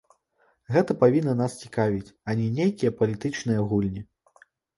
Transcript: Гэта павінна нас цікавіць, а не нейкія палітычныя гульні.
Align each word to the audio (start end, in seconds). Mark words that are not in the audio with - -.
Гэта 0.75 0.95
павінна 1.03 1.35
нас 1.41 1.57
цікавіць, 1.65 2.13
а 2.27 2.35
не 2.41 2.47
нейкія 2.57 2.95
палітычныя 3.03 3.61
гульні. 3.69 4.01